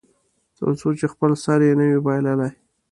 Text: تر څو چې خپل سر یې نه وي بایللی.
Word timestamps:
تر 0.57 0.69
څو 0.79 0.89
چې 0.99 1.05
خپل 1.13 1.31
سر 1.43 1.59
یې 1.67 1.73
نه 1.79 1.85
وي 1.89 1.99
بایللی. 2.05 2.51